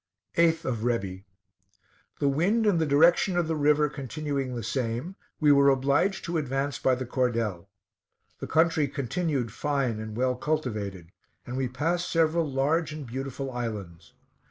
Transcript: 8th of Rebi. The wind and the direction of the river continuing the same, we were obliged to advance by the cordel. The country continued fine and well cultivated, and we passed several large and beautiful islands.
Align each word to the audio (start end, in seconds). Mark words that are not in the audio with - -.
8th 0.35 0.65
of 0.65 0.79
Rebi. 0.83 1.25
The 2.19 2.27
wind 2.27 2.65
and 2.65 2.79
the 2.79 2.87
direction 2.87 3.37
of 3.37 3.47
the 3.47 3.55
river 3.55 3.87
continuing 3.87 4.55
the 4.55 4.63
same, 4.63 5.15
we 5.39 5.51
were 5.51 5.69
obliged 5.69 6.25
to 6.25 6.39
advance 6.39 6.79
by 6.79 6.95
the 6.95 7.05
cordel. 7.05 7.69
The 8.39 8.47
country 8.47 8.87
continued 8.87 9.53
fine 9.53 9.99
and 9.99 10.17
well 10.17 10.33
cultivated, 10.35 11.11
and 11.45 11.55
we 11.55 11.67
passed 11.67 12.09
several 12.09 12.49
large 12.51 12.91
and 12.91 13.05
beautiful 13.05 13.51
islands. 13.51 14.13